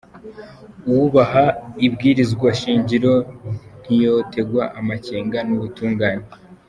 Uwubaha 0.89 1.43
ibwirizwa 1.85 2.47
shingiro 2.61 3.13
ntiyotegwa 3.81 4.63
amakenga 4.79 5.39
n'ubutungane. 5.47 6.23